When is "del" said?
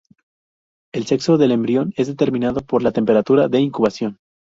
1.37-1.51